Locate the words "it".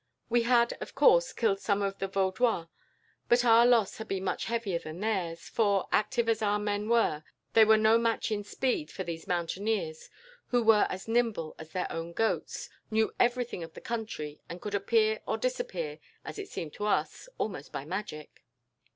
16.39-16.49